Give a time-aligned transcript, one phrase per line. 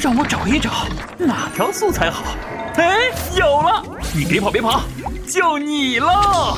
[0.00, 0.86] 让我找一找
[1.18, 2.24] 哪条素材好。
[2.76, 3.84] 哎，有了！
[4.14, 4.82] 你别跑，别跑，
[5.26, 6.56] 就你喽！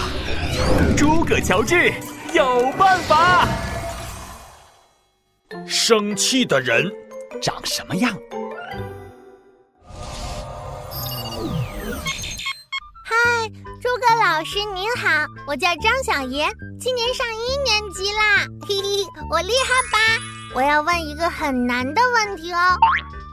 [0.97, 1.93] 诸葛乔治
[2.33, 3.49] 有办法。
[5.67, 6.91] 生气的人
[7.43, 8.17] 长什么样？
[13.05, 13.49] 嗨，
[13.83, 19.99] 诸葛老师您好，我叫张小妍，今年上一年级啦，嘿嘿，我厉害吧？
[20.55, 22.59] 我要问一个很难的问题哦。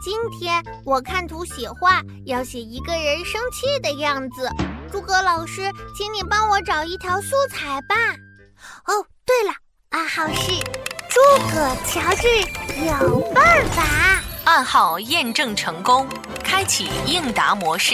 [0.02, 4.50] 今天我看图写画，要写一个人生气的样子。
[4.92, 7.96] 诸葛老师，请你帮我找一条素材吧。
[8.86, 9.54] 哦，对了，
[9.90, 10.52] 暗号是
[11.08, 11.22] 诸
[11.54, 12.28] 葛乔治
[12.84, 13.84] 有办法。
[14.44, 16.09] 暗号验证成功，
[16.44, 17.94] 开启应答模式。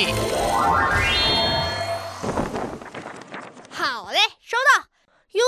[3.69, 4.85] 好嘞，收到。
[5.33, 5.43] 哟，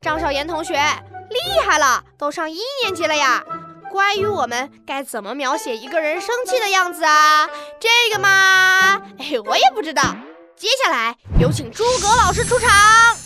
[0.00, 3.44] 张小妍同学厉害了，都上一年级了呀。
[3.90, 7.48] 关于我们该怎么描写一个人生气的样子啊？
[7.80, 10.14] 这个嘛，哎，我也不知道。
[10.56, 12.70] 接下来有请诸葛老师出场。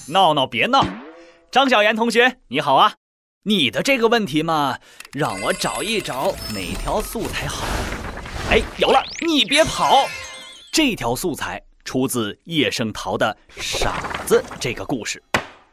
[0.09, 0.83] 闹闹别闹，
[1.51, 2.95] 张小妍同学你好啊，
[3.43, 4.79] 你的这个问题嘛，
[5.13, 7.67] 让我找一找哪条素材好。
[8.51, 10.07] 哎，有了，你别跑，
[10.73, 15.23] 这条素材出自叶圣陶的《傻子》这个故事。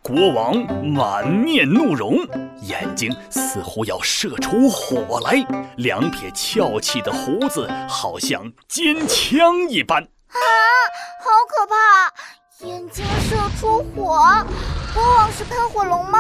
[0.04, 2.18] 国王满面怒容，
[2.64, 5.46] 眼睛似乎要射出火来，
[5.78, 10.02] 两撇翘起的胡子好像尖枪一般。
[10.02, 10.40] 啊，
[11.20, 12.66] 好可怕！
[12.66, 14.18] 眼睛射出火，
[14.92, 16.18] 国王是喷火龙吗？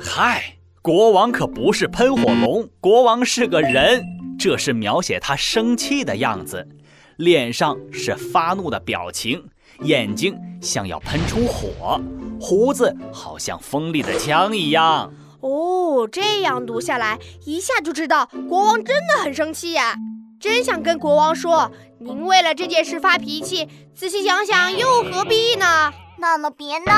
[0.00, 4.04] 嗨，国王可不是喷火龙，国王是个人，
[4.38, 6.68] 这是描写他生气的样子，
[7.16, 9.48] 脸上是发怒的表情。
[9.80, 12.00] 眼睛像要喷出火，
[12.40, 15.12] 胡子好像锋利的枪一样。
[15.40, 19.94] 哦，这样读下来，一下就知道国王真的很生气呀！
[20.40, 25.92] 真想跟国王说，您为了这件事发脾气，仔细想想又何必呢？
[26.18, 26.92] 闹闹别闹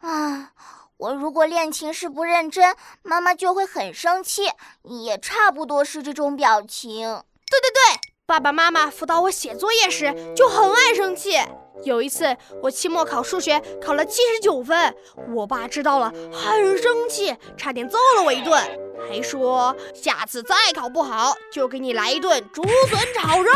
[0.00, 0.52] 啊！
[0.96, 4.42] 我如果练琴时不认真，妈妈就会很生气，
[4.82, 7.02] 也差不多是这种表情。
[7.02, 11.38] 对对对，爸爸妈妈辅导我写作业时就很爱生气。
[11.84, 14.94] 有一次，我期末考数学考了七十九分，
[15.34, 18.60] 我爸知道了很生气，差点揍了我一顿，
[19.08, 23.50] 还说下次再考不好就给你来一顿竹笋炒肉。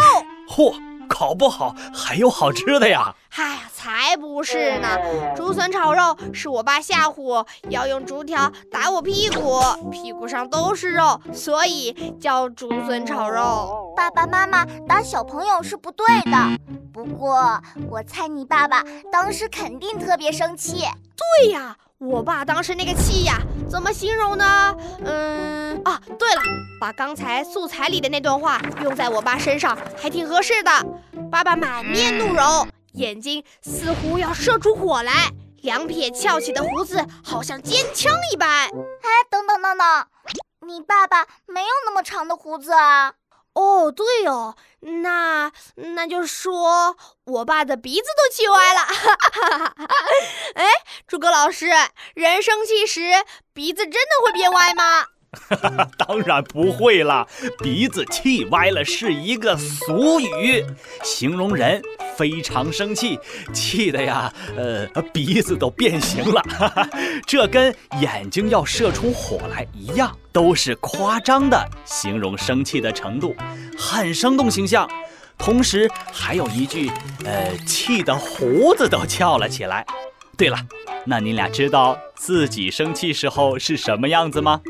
[0.49, 0.75] 嚯，
[1.13, 3.15] 考不好还有好吃的呀？
[3.35, 4.89] 哎呀，才不是呢！
[5.35, 13.95] 竹笋炒肉是我爸吓唬我，要用竹条打我屁股，屁股上都是肉，所以叫竹笋炒肉。
[13.97, 16.59] 爸爸妈妈打小朋友是不对的，
[16.93, 20.85] 不过我猜你爸爸当时肯定特别生气。
[21.41, 23.39] 对呀，我爸当时那个气呀，
[23.71, 24.77] 怎么形容呢？
[25.05, 26.43] 嗯啊，对了，
[26.81, 30.71] 把刚才素材里的那段话用在我爸身上还挺合适的。
[31.31, 32.67] 爸爸满面怒容。
[32.95, 35.31] 眼睛似乎要射出火来，
[35.63, 38.49] 两撇翘起的胡子好像尖枪一般。
[38.67, 40.07] 哎，等等等等，
[40.67, 43.13] 你爸爸没有那么长的胡子啊？
[43.55, 48.81] 哦，对哦，那那就说我爸的鼻子都气歪了。
[50.57, 50.65] 哎，
[51.07, 51.67] 诸葛老师，
[52.15, 53.01] 人生气时
[53.53, 55.07] 鼻子真的会变歪吗？
[55.49, 57.27] 哈 哈当然不会啦，
[57.63, 60.65] 鼻子气歪了是一个俗语，
[61.03, 61.81] 形容人
[62.17, 63.19] 非常生气，
[63.53, 66.43] 气的呀，呃，鼻子都变形了。
[66.43, 66.89] 哈 哈
[67.27, 73.35] 这跟眼睛要射出火来一样，都是夸张的形容生气的程度，
[73.79, 74.89] 很生动形象。
[75.39, 76.91] 同时还有一句，
[77.25, 79.85] 呃，气得胡子都翘了起来。
[80.37, 80.57] 对了，
[81.05, 84.61] 那你俩知道自己生气时候是什么样子吗？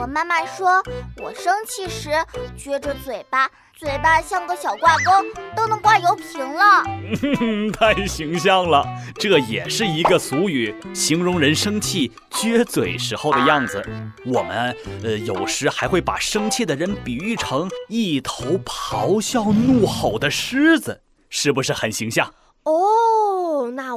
[0.00, 0.82] 我妈妈说，
[1.18, 2.08] 我生气时
[2.56, 3.46] 撅着嘴巴，
[3.76, 5.12] 嘴巴像个小挂钩，
[5.54, 6.82] 都能挂油瓶了。
[7.78, 8.82] 太形象了，
[9.16, 13.86] 这也是一个俗语，形容人生气撅嘴时候的样子。
[14.24, 14.74] 我们
[15.04, 22.32] 呃有时还会把生气的人比喻成一头咆哮怒吼的狮子，是不是很形象？
[22.62, 23.09] 哦，那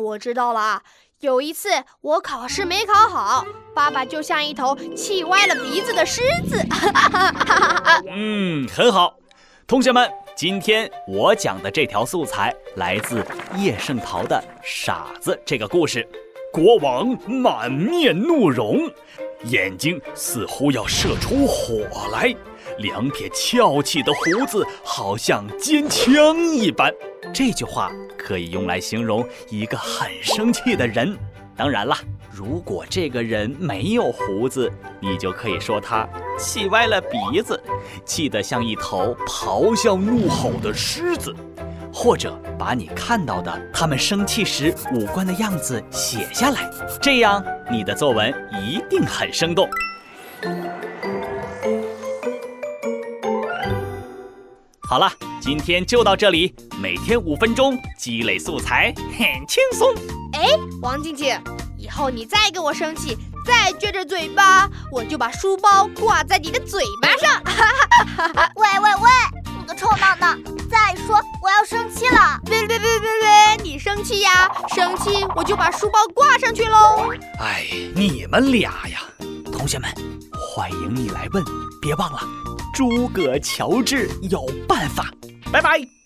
[0.03, 0.81] 我知道了。
[1.19, 1.69] 有一次
[2.01, 6.61] 我考试没考好，爸爸就像一头气歪了鼻子的狮子。
[8.11, 9.15] 嗯，很好，
[9.65, 16.05] 同学们，今天我讲的这条素材来自叶圣陶的《傻子》这个故事。
[16.51, 18.81] 国王满面怒容，
[19.45, 22.35] 眼睛似乎要射出火来，
[22.77, 26.93] 两撇翘起的胡子好像尖枪一般。
[27.33, 27.89] 这句话
[28.23, 31.17] 可以用来形容一个很生气的人。
[31.55, 31.95] 当然了，
[32.31, 36.07] 如果这个人没有胡子，你就可以说他
[36.39, 37.61] 气歪了鼻子，
[38.05, 41.35] 气得像一头咆哮怒吼的狮子。
[41.95, 46.67] 或者把你看到的他们生气时五官的样子写下来，
[46.99, 49.69] 这样你的作文一定很生动。
[54.93, 55.11] 好了，
[55.41, 59.91] 今天就到这里，每天五分钟，积累素材很轻松。
[60.33, 60.45] 哎，
[60.83, 61.35] 王静静，
[61.75, 67.41] 以后你再跟我生气，再撅着嘴巴，我就把书包挂在你的嘴巴上。
[68.55, 69.09] 喂喂喂，
[69.59, 70.37] 你个臭闹闹！
[70.69, 72.39] 再说我要生气了！
[72.45, 73.63] 别别别别别！
[73.63, 74.47] 你生气呀？
[74.75, 77.11] 生气我就把书包挂上去喽！
[77.39, 77.65] 哎，
[77.95, 78.99] 你们俩呀，
[79.51, 79.89] 同学们，
[80.39, 81.43] 欢迎你来问，
[81.81, 82.19] 别忘了，
[82.73, 85.13] 诸葛乔治有办法。
[85.51, 86.02] 拜拜。